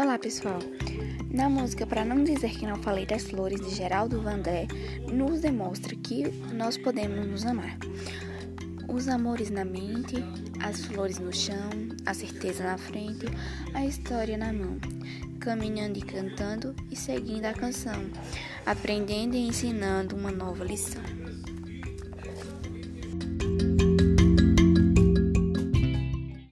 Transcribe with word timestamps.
Olá, 0.00 0.16
pessoal! 0.16 0.60
Na 1.28 1.48
música 1.48 1.84
Para 1.84 2.04
Não 2.04 2.22
Dizer 2.22 2.50
Que 2.50 2.64
Não 2.64 2.76
Falei 2.76 3.04
das 3.04 3.24
Flores, 3.24 3.60
de 3.60 3.74
Geraldo 3.74 4.22
Vandré 4.22 4.68
nos 5.12 5.40
demonstra 5.40 5.96
que 5.96 6.22
nós 6.54 6.78
podemos 6.78 7.26
nos 7.26 7.44
amar. 7.44 7.76
Os 8.86 9.08
amores 9.08 9.50
na 9.50 9.64
mente, 9.64 10.14
as 10.62 10.84
flores 10.84 11.18
no 11.18 11.32
chão, 11.34 11.68
a 12.06 12.14
certeza 12.14 12.62
na 12.62 12.78
frente, 12.78 13.26
a 13.74 13.84
história 13.84 14.38
na 14.38 14.52
mão, 14.52 14.78
caminhando 15.40 15.98
e 15.98 16.02
cantando 16.02 16.76
e 16.88 16.94
seguindo 16.94 17.46
a 17.46 17.52
canção, 17.52 18.08
aprendendo 18.64 19.34
e 19.34 19.48
ensinando 19.48 20.14
uma 20.14 20.30
nova 20.30 20.62
lição. 20.62 21.02